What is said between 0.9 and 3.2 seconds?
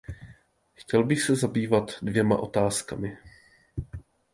bych se zabývat dvěma otázkami.